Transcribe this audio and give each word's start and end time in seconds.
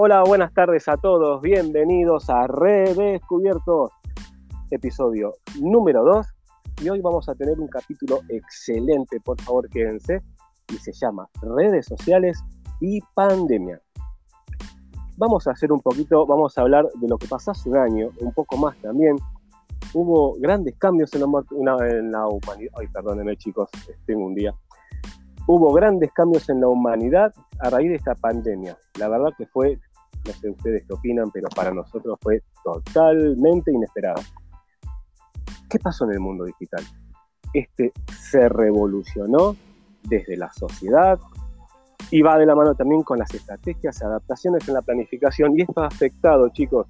Hola, 0.00 0.22
buenas 0.22 0.54
tardes 0.54 0.86
a 0.86 0.96
todos. 0.96 1.42
Bienvenidos 1.42 2.30
a 2.30 2.46
Redescubiertos, 2.46 3.90
episodio 4.70 5.32
número 5.60 6.04
2. 6.04 6.26
Y 6.82 6.88
hoy 6.88 7.00
vamos 7.00 7.28
a 7.28 7.34
tener 7.34 7.58
un 7.58 7.66
capítulo 7.66 8.20
excelente, 8.28 9.18
por 9.18 9.40
favor 9.40 9.68
quédense, 9.68 10.22
y 10.72 10.76
se 10.76 10.92
llama 10.92 11.28
Redes 11.42 11.86
sociales 11.86 12.38
y 12.80 13.00
pandemia. 13.16 13.82
Vamos 15.16 15.48
a 15.48 15.50
hacer 15.50 15.72
un 15.72 15.80
poquito, 15.80 16.24
vamos 16.26 16.56
a 16.56 16.60
hablar 16.60 16.88
de 17.00 17.08
lo 17.08 17.18
que 17.18 17.26
pasó 17.26 17.50
hace 17.50 17.68
un 17.68 17.78
año, 17.78 18.10
un 18.20 18.32
poco 18.32 18.56
más 18.56 18.76
también. 18.80 19.16
Hubo 19.94 20.34
grandes 20.38 20.76
cambios 20.78 21.12
en 21.14 21.22
la, 21.22 21.26
en 21.88 22.12
la 22.12 22.28
humanidad. 22.28 22.72
Ay, 22.78 22.86
perdónenme 22.86 23.36
chicos, 23.36 23.68
tengo 24.06 24.26
un 24.26 24.36
día 24.36 24.54
hubo 25.48 25.72
grandes 25.72 26.12
cambios 26.12 26.46
en 26.50 26.60
la 26.60 26.68
humanidad 26.68 27.32
a 27.58 27.70
raíz 27.70 27.88
de 27.88 27.96
esta 27.96 28.14
pandemia. 28.14 28.76
La 28.98 29.08
verdad 29.08 29.32
que 29.36 29.46
fue 29.46 29.80
no 30.28 30.34
sé 30.34 30.50
ustedes 30.50 30.84
qué 30.86 30.94
opinan, 30.94 31.30
pero 31.30 31.48
para 31.48 31.72
nosotros 31.72 32.18
fue 32.22 32.42
totalmente 32.62 33.72
inesperado. 33.72 34.22
¿Qué 35.68 35.78
pasó 35.78 36.04
en 36.04 36.12
el 36.12 36.20
mundo 36.20 36.44
digital? 36.44 36.84
Este 37.52 37.92
se 38.30 38.48
revolucionó 38.48 39.56
desde 40.04 40.36
la 40.36 40.52
sociedad 40.52 41.18
y 42.10 42.22
va 42.22 42.38
de 42.38 42.46
la 42.46 42.54
mano 42.54 42.74
también 42.74 43.02
con 43.02 43.18
las 43.18 43.32
estrategias, 43.34 44.02
adaptaciones 44.02 44.66
en 44.68 44.74
la 44.74 44.82
planificación 44.82 45.58
y 45.58 45.62
esto 45.62 45.80
ha 45.80 45.86
afectado, 45.86 46.48
chicos, 46.50 46.86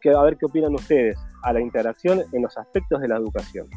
que, 0.00 0.10
a 0.10 0.22
ver 0.22 0.36
qué 0.36 0.46
opinan 0.46 0.74
ustedes, 0.74 1.16
a 1.42 1.52
la 1.52 1.60
interacción 1.60 2.22
en 2.32 2.42
los 2.42 2.56
aspectos 2.56 3.00
de 3.00 3.08
la 3.08 3.16
educación. 3.16 3.68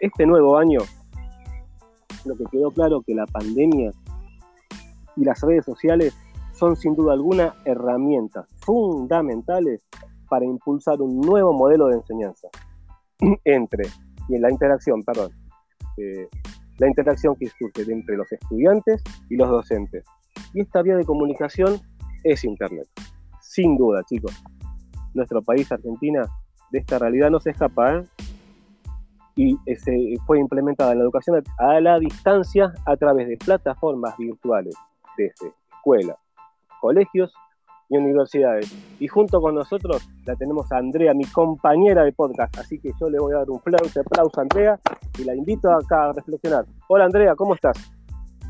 Este 0.00 0.26
nuevo 0.26 0.58
año, 0.58 0.80
lo 2.24 2.36
que 2.36 2.44
quedó 2.50 2.70
claro 2.70 3.02
que 3.02 3.14
la 3.14 3.26
pandemia 3.26 3.92
y 5.16 5.24
las 5.24 5.40
redes 5.42 5.64
sociales 5.64 6.14
son 6.54 6.76
sin 6.76 6.94
duda 6.94 7.12
alguna 7.12 7.54
herramientas 7.64 8.46
fundamentales 8.60 9.86
para 10.28 10.44
impulsar 10.44 11.00
un 11.02 11.20
nuevo 11.20 11.52
modelo 11.52 11.88
de 11.88 11.96
enseñanza 11.96 12.48
entre 13.44 13.88
y 14.28 14.36
en 14.36 14.42
la 14.42 14.50
interacción, 14.50 15.02
perdón, 15.02 15.30
eh, 15.98 16.28
la 16.78 16.88
interacción 16.88 17.36
que 17.36 17.48
surge 17.48 17.82
entre 17.90 18.16
los 18.16 18.30
estudiantes 18.32 19.02
y 19.28 19.36
los 19.36 19.48
docentes. 19.48 20.04
Y 20.52 20.62
esta 20.62 20.82
vía 20.82 20.96
de 20.96 21.04
comunicación 21.04 21.80
es 22.22 22.44
Internet. 22.44 22.88
Sin 23.40 23.76
duda, 23.76 24.02
chicos. 24.04 24.32
Nuestro 25.12 25.42
país, 25.42 25.70
Argentina, 25.70 26.26
de 26.70 26.78
esta 26.78 26.98
realidad 26.98 27.30
no 27.30 27.38
se 27.38 27.50
escapa. 27.50 27.98
¿eh? 27.98 28.04
Y 29.36 29.56
se 29.76 30.16
fue 30.26 30.38
implementada 30.38 30.92
en 30.92 30.98
la 30.98 31.04
educación 31.04 31.42
a 31.58 31.80
la 31.80 31.98
distancia 31.98 32.72
a 32.86 32.96
través 32.96 33.28
de 33.28 33.36
plataformas 33.36 34.16
virtuales, 34.16 34.74
desde 35.16 35.52
escuela, 35.84 36.16
colegios 36.84 37.32
y 37.88 37.96
universidades. 37.96 38.70
Y 39.00 39.08
junto 39.08 39.40
con 39.40 39.54
nosotros 39.54 40.06
la 40.26 40.36
tenemos 40.36 40.70
a 40.70 40.76
Andrea, 40.76 41.14
mi 41.14 41.24
compañera 41.24 42.04
de 42.04 42.12
podcast. 42.12 42.58
Así 42.58 42.78
que 42.78 42.90
yo 43.00 43.08
le 43.08 43.18
voy 43.18 43.32
a 43.32 43.38
dar 43.38 43.48
un 43.48 43.58
aplauso 43.58 44.38
a 44.38 44.42
Andrea 44.42 44.78
y 45.18 45.24
la 45.24 45.34
invito 45.34 45.72
acá 45.72 46.10
a 46.10 46.12
reflexionar. 46.12 46.66
Hola 46.88 47.06
Andrea, 47.06 47.34
¿cómo 47.36 47.54
estás? 47.54 47.78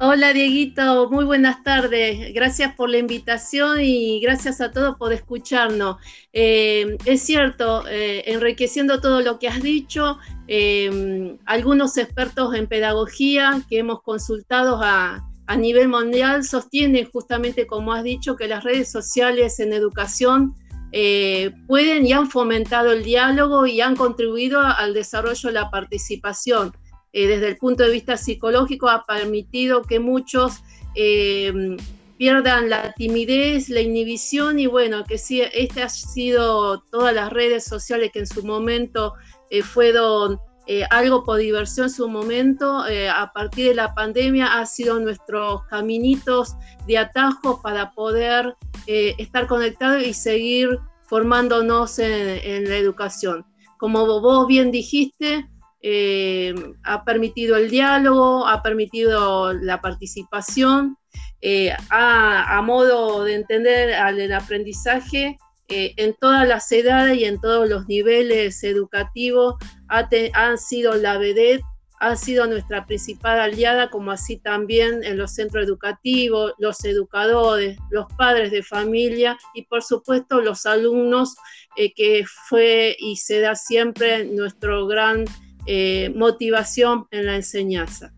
Hola 0.00 0.32
Dieguito, 0.32 1.08
muy 1.08 1.24
buenas 1.24 1.62
tardes. 1.62 2.34
Gracias 2.34 2.74
por 2.74 2.90
la 2.90 2.98
invitación 2.98 3.78
y 3.80 4.20
gracias 4.20 4.60
a 4.60 4.72
todos 4.72 4.96
por 4.96 5.12
escucharnos. 5.12 5.98
Eh, 6.32 6.98
es 7.04 7.22
cierto, 7.22 7.86
eh, 7.88 8.24
enriqueciendo 8.26 9.00
todo 9.00 9.20
lo 9.20 9.38
que 9.38 9.46
has 9.46 9.62
dicho, 9.62 10.18
eh, 10.48 11.38
algunos 11.46 11.96
expertos 11.96 12.56
en 12.56 12.66
pedagogía 12.66 13.62
que 13.70 13.78
hemos 13.78 14.02
consultado 14.02 14.80
a 14.82 15.24
a 15.46 15.56
nivel 15.56 15.88
mundial 15.88 16.44
sostiene 16.44 17.04
justamente, 17.04 17.66
como 17.66 17.92
has 17.92 18.02
dicho, 18.02 18.36
que 18.36 18.48
las 18.48 18.64
redes 18.64 18.90
sociales 18.90 19.60
en 19.60 19.72
educación 19.72 20.54
eh, 20.92 21.52
pueden 21.66 22.06
y 22.06 22.12
han 22.12 22.30
fomentado 22.30 22.92
el 22.92 23.04
diálogo 23.04 23.66
y 23.66 23.80
han 23.80 23.96
contribuido 23.96 24.60
al 24.60 24.94
desarrollo 24.94 25.48
de 25.48 25.52
la 25.52 25.70
participación. 25.70 26.72
Eh, 27.12 27.26
desde 27.26 27.48
el 27.48 27.56
punto 27.56 27.84
de 27.84 27.90
vista 27.90 28.16
psicológico 28.16 28.88
ha 28.88 29.04
permitido 29.04 29.82
que 29.82 30.00
muchos 30.00 30.62
eh, 30.94 31.76
pierdan 32.18 32.68
la 32.68 32.92
timidez, 32.92 33.68
la 33.68 33.80
inhibición 33.80 34.58
y 34.58 34.66
bueno, 34.66 35.04
que 35.04 35.18
sí, 35.18 35.42
este 35.52 35.82
ha 35.82 35.88
sido 35.88 36.80
todas 36.90 37.14
las 37.14 37.32
redes 37.32 37.64
sociales 37.64 38.10
que 38.12 38.20
en 38.20 38.26
su 38.26 38.44
momento 38.44 39.14
fueron 39.62 40.40
eh, 40.68 40.84
algo 40.90 41.22
por 41.22 41.38
diversión 41.38 41.86
en 41.86 41.92
su 41.92 42.08
momento, 42.08 42.88
eh, 42.88 43.08
a 43.08 43.32
partir 43.32 43.68
de 43.68 43.74
la 43.76 43.94
pandemia, 43.94 44.58
ha 44.58 44.66
sido 44.66 44.98
nuestros 44.98 45.64
caminitos 45.66 46.56
de 46.88 46.98
atajo 46.98 47.62
para 47.62 47.92
poder 47.92 48.56
eh, 48.88 49.14
estar 49.18 49.46
conectados 49.46 50.04
y 50.04 50.12
seguir 50.12 50.80
formándonos 51.04 52.00
en, 52.00 52.68
la 52.68 52.76
educación. 52.76 53.46
Como 53.78 54.06
vos 54.20 54.48
bien 54.48 54.72
dijiste, 54.72 55.48
ha 56.82 57.04
permitido 57.04 57.56
el 57.56 57.70
diálogo, 57.70 58.44
ha 58.48 58.60
permitido 58.60 59.52
la 59.52 59.80
participación, 59.80 60.96
a, 61.90 62.60
modo 62.64 63.22
de 63.22 63.34
entender 63.36 63.94
al 63.94 64.32
aprendizaje, 64.32 65.38
en 65.68 66.14
todas 66.20 66.48
las 66.48 66.72
edades 66.72 67.18
y 67.18 67.24
en 67.24 67.40
todos 67.40 67.68
los 67.68 67.86
niveles 67.86 68.64
educativos 68.64 69.54
han 69.88 70.58
sido 70.58 70.94
la 70.94 71.18
vedette, 71.18 71.64
ha 71.98 72.14
sido 72.14 72.46
nuestra 72.46 72.84
principal 72.84 73.40
aliada, 73.40 73.88
como 73.90 74.10
así 74.10 74.36
también 74.36 75.02
en 75.02 75.16
los 75.16 75.32
centros 75.32 75.64
educativos, 75.64 76.52
los 76.58 76.84
educadores, 76.84 77.78
los 77.90 78.06
padres 78.18 78.50
de 78.50 78.62
familia 78.62 79.38
y 79.54 79.62
por 79.62 79.82
supuesto 79.82 80.40
los 80.42 80.66
alumnos, 80.66 81.36
eh, 81.76 81.94
que 81.94 82.24
fue 82.48 82.96
y 82.98 83.16
será 83.16 83.54
siempre 83.54 84.24
nuestra 84.24 84.76
gran 84.86 85.24
eh, 85.66 86.12
motivación 86.14 87.06
en 87.10 87.26
la 87.26 87.36
enseñanza. 87.36 88.12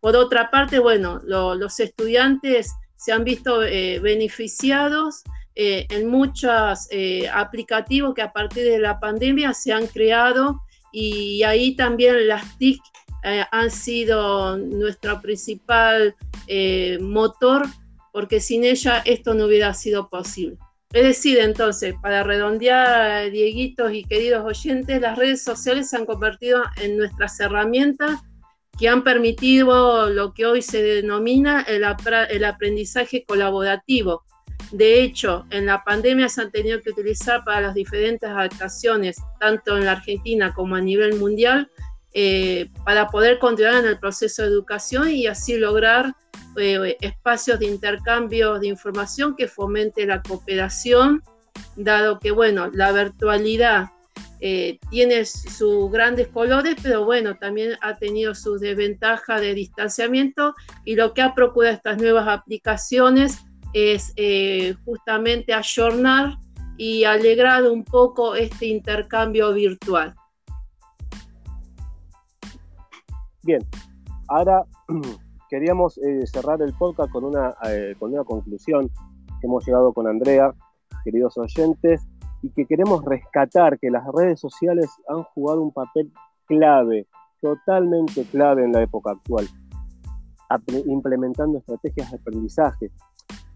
por 0.00 0.16
otra 0.16 0.50
parte, 0.50 0.78
bueno, 0.78 1.20
los 1.26 1.80
estudiantes 1.80 2.72
se 2.96 3.12
han 3.12 3.24
visto 3.24 3.58
beneficiados 3.58 5.22
eh, 5.58 5.86
en 5.88 6.06
muchos 6.06 6.86
eh, 6.90 7.26
aplicativos 7.32 8.14
que 8.14 8.20
a 8.20 8.30
partir 8.30 8.64
de 8.64 8.78
la 8.78 9.00
pandemia 9.00 9.54
se 9.54 9.72
han 9.72 9.86
creado 9.86 10.60
y 10.92 11.42
ahí 11.44 11.74
también 11.74 12.28
las 12.28 12.58
TIC 12.58 12.78
eh, 13.24 13.42
han 13.50 13.70
sido 13.70 14.58
nuestro 14.58 15.22
principal 15.22 16.14
motor 17.00 17.66
porque 18.12 18.38
sin 18.38 18.64
ella 18.64 19.02
esto 19.06 19.32
no 19.32 19.46
hubiera 19.46 19.72
sido 19.72 20.10
posible. 20.10 20.58
Es 20.92 21.02
decir, 21.02 21.38
entonces, 21.38 21.94
para 22.02 22.22
redondear, 22.22 23.30
Dieguitos 23.30 23.92
y 23.94 24.04
queridos 24.04 24.44
oyentes, 24.44 25.00
las 25.00 25.18
redes 25.18 25.42
sociales 25.42 25.88
se 25.88 25.96
han 25.96 26.04
convertido 26.04 26.62
en 26.82 26.98
nuestras 26.98 27.40
herramientas 27.40 28.20
que 28.78 28.88
han 28.90 29.02
permitido 29.04 30.10
lo 30.10 30.34
que 30.34 30.44
hoy 30.44 30.60
se 30.60 30.82
denomina 30.82 31.62
el, 31.62 31.82
el 32.30 32.44
aprendizaje 32.44 33.24
colaborativo, 33.26 34.24
de 34.72 35.02
hecho, 35.02 35.46
en 35.50 35.66
la 35.66 35.84
pandemia 35.84 36.28
se 36.28 36.42
han 36.42 36.50
tenido 36.50 36.80
que 36.80 36.90
utilizar 36.90 37.44
para 37.44 37.60
las 37.60 37.74
diferentes 37.74 38.28
adaptaciones, 38.28 39.16
tanto 39.38 39.76
en 39.76 39.84
la 39.84 39.92
Argentina 39.92 40.52
como 40.54 40.74
a 40.74 40.80
nivel 40.80 41.18
mundial, 41.18 41.70
eh, 42.12 42.70
para 42.84 43.08
poder 43.08 43.38
continuar 43.38 43.74
en 43.74 43.86
el 43.86 43.98
proceso 43.98 44.42
de 44.42 44.48
educación 44.48 45.10
y 45.10 45.26
así 45.26 45.56
lograr 45.58 46.14
eh, 46.56 46.96
espacios 47.00 47.58
de 47.58 47.66
intercambio 47.66 48.58
de 48.58 48.68
información 48.68 49.36
que 49.36 49.48
fomente 49.48 50.06
la 50.06 50.22
cooperación, 50.22 51.22
dado 51.76 52.18
que, 52.18 52.30
bueno, 52.30 52.70
la 52.72 52.90
virtualidad 52.92 53.90
eh, 54.40 54.78
tiene 54.90 55.24
sus 55.24 55.90
grandes 55.90 56.28
colores, 56.28 56.76
pero 56.82 57.04
bueno, 57.04 57.36
también 57.36 57.72
ha 57.82 57.96
tenido 57.96 58.34
sus 58.34 58.60
desventajas 58.60 59.40
de 59.40 59.54
distanciamiento 59.54 60.54
y 60.84 60.94
lo 60.94 61.14
que 61.14 61.22
ha 61.22 61.34
procurado 61.34 61.74
estas 61.74 61.98
nuevas 61.98 62.28
aplicaciones 62.28 63.38
es 63.76 64.14
eh, 64.16 64.74
justamente 64.86 65.52
ayornar 65.52 66.38
y 66.78 67.04
alegrar 67.04 67.64
un 67.64 67.84
poco 67.84 68.34
este 68.34 68.68
intercambio 68.68 69.52
virtual. 69.52 70.14
Bien, 73.42 73.60
ahora 74.28 74.64
queríamos 75.50 75.98
eh, 75.98 76.26
cerrar 76.26 76.62
el 76.62 76.72
podcast 76.72 77.12
con 77.12 77.24
una, 77.24 77.54
eh, 77.68 77.94
con 77.98 78.14
una 78.14 78.24
conclusión 78.24 78.88
que 78.88 79.46
hemos 79.46 79.66
llegado 79.66 79.92
con 79.92 80.08
Andrea, 80.08 80.54
queridos 81.04 81.36
oyentes, 81.36 82.00
y 82.40 82.48
que 82.52 82.64
queremos 82.64 83.04
rescatar 83.04 83.78
que 83.78 83.90
las 83.90 84.06
redes 84.14 84.40
sociales 84.40 84.88
han 85.06 85.22
jugado 85.22 85.60
un 85.60 85.72
papel 85.72 86.10
clave, 86.46 87.06
totalmente 87.42 88.24
clave 88.24 88.64
en 88.64 88.72
la 88.72 88.82
época 88.82 89.10
actual, 89.10 89.46
implementando 90.86 91.58
estrategias 91.58 92.10
de 92.10 92.16
aprendizaje, 92.16 92.90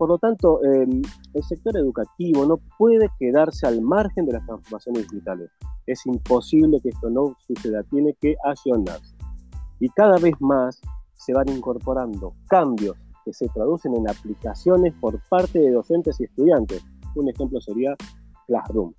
por 0.01 0.09
lo 0.09 0.17
tanto, 0.17 0.65
em, 0.65 1.03
el 1.35 1.43
sector 1.43 1.77
educativo 1.77 2.47
no 2.47 2.57
puede 2.79 3.11
quedarse 3.19 3.67
al 3.67 3.83
margen 3.83 4.25
de 4.25 4.33
las 4.33 4.47
transformaciones 4.47 5.07
digitales. 5.09 5.51
Es 5.87 6.07
imposible 6.07 6.81
que 6.81 6.89
esto 6.89 7.11
no 7.11 7.37
suceda, 7.47 7.83
tiene 7.83 8.15
que 8.19 8.35
accionarse. 8.43 9.15
Y 9.79 9.91
cada 9.91 10.17
vez 10.17 10.33
más 10.41 10.81
se 11.13 11.35
van 11.35 11.51
incorporando 11.51 12.33
cambios 12.49 12.97
que 13.27 13.35
se 13.35 13.47
traducen 13.49 13.95
en 13.95 14.09
aplicaciones 14.09 14.95
por 15.03 15.21
parte 15.29 15.59
de 15.59 15.71
docentes 15.71 16.19
y 16.19 16.25
estudiantes. 16.25 16.83
Un 17.15 17.29
ejemplo 17.29 17.61
sería 17.61 17.95
Classroom. 18.47 18.95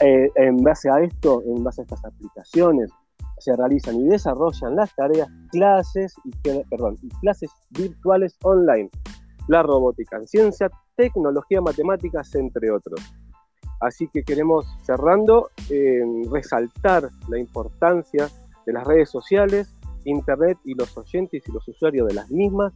Eh, 0.00 0.28
en 0.34 0.58
base 0.58 0.90
a 0.90 1.00
esto, 1.00 1.42
en 1.46 1.64
base 1.64 1.80
a 1.80 1.84
estas 1.84 2.04
aplicaciones, 2.04 2.90
se 3.38 3.56
realizan 3.56 3.98
y 3.98 4.04
desarrollan 4.08 4.76
las 4.76 4.94
tareas, 4.94 5.28
clases 5.50 6.14
y, 6.22 6.30
perdón, 6.70 6.96
clases 7.22 7.50
virtuales 7.70 8.36
online, 8.42 8.90
la 9.48 9.62
robótica 9.62 10.16
en 10.16 10.26
ciencia, 10.26 10.70
tecnología, 10.96 11.60
matemáticas, 11.60 12.34
entre 12.34 12.70
otros. 12.70 13.00
Así 13.80 14.08
que 14.08 14.22
queremos, 14.22 14.66
cerrando, 14.82 15.50
resaltar 16.30 17.10
la 17.28 17.38
importancia 17.38 18.28
de 18.64 18.72
las 18.72 18.86
redes 18.86 19.10
sociales, 19.10 19.74
Internet 20.04 20.58
y 20.64 20.74
los 20.74 20.96
oyentes 20.96 21.42
y 21.46 21.52
los 21.52 21.66
usuarios 21.66 22.08
de 22.08 22.14
las 22.14 22.30
mismas, 22.30 22.72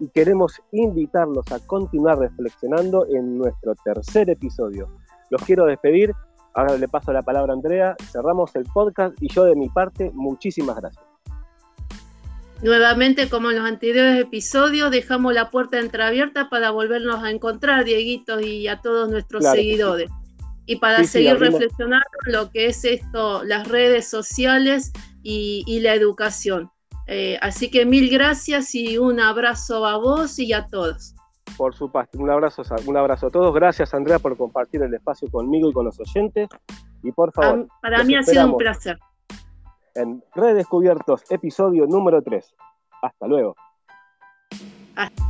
y 0.00 0.08
queremos 0.08 0.60
invitarlos 0.72 1.50
a 1.52 1.58
continuar 1.60 2.18
reflexionando 2.18 3.06
en 3.08 3.38
nuestro 3.38 3.74
tercer 3.84 4.30
episodio. 4.30 4.88
Los 5.30 5.42
quiero 5.42 5.66
despedir 5.66 6.14
Ahora 6.58 6.76
le 6.76 6.88
paso 6.88 7.12
la 7.12 7.22
palabra 7.22 7.52
a 7.52 7.56
Andrea, 7.56 7.96
cerramos 8.10 8.54
el 8.56 8.64
podcast 8.64 9.14
y 9.20 9.28
yo 9.28 9.44
de 9.44 9.54
mi 9.54 9.68
parte, 9.68 10.10
muchísimas 10.12 10.74
gracias. 10.74 11.07
Nuevamente, 12.62 13.28
como 13.28 13.50
en 13.50 13.56
los 13.56 13.66
anteriores 13.66 14.20
episodios, 14.20 14.90
dejamos 14.90 15.32
la 15.32 15.48
puerta 15.48 15.78
entreabierta 15.78 16.48
para 16.48 16.70
volvernos 16.70 17.22
a 17.22 17.30
encontrar, 17.30 17.84
Dieguito, 17.84 18.40
y 18.40 18.66
a 18.66 18.80
todos 18.80 19.08
nuestros 19.08 19.44
seguidores. 19.44 20.10
Y 20.66 20.76
para 20.76 21.04
seguir 21.04 21.38
reflexionando 21.38 22.06
lo 22.26 22.50
que 22.50 22.66
es 22.66 22.84
esto, 22.84 23.44
las 23.44 23.68
redes 23.68 24.08
sociales 24.08 24.92
y, 25.22 25.80
la 25.80 25.94
educación. 25.94 26.70
Eh, 27.06 27.38
así 27.40 27.70
que 27.70 27.86
mil 27.86 28.10
gracias 28.10 28.74
y 28.74 28.98
un 28.98 29.20
abrazo 29.20 29.86
a 29.86 29.96
vos 29.96 30.38
y 30.38 30.52
a 30.52 30.66
todos. 30.66 31.14
Por 31.56 31.74
supuesto, 31.74 32.18
un 32.18 32.28
abrazo, 32.28 32.62
un 32.84 32.96
abrazo 32.96 33.28
a 33.28 33.30
todos. 33.30 33.54
Gracias, 33.54 33.94
Andrea, 33.94 34.18
por 34.18 34.36
compartir 34.36 34.82
el 34.82 34.92
espacio 34.92 35.30
conmigo 35.30 35.70
y 35.70 35.72
con 35.72 35.86
los 35.86 35.98
oyentes. 36.00 36.48
Y 37.02 37.12
por 37.12 37.32
favor. 37.32 37.68
Para 37.80 38.04
mí 38.04 38.16
ha 38.16 38.22
sido 38.22 38.52
un 38.52 38.58
placer. 38.58 38.98
En 39.94 40.22
Redescubiertos, 40.34 41.30
episodio 41.30 41.86
número 41.86 42.22
3. 42.22 42.54
Hasta 43.02 43.26
luego. 43.26 43.54
Hasta 44.96 45.27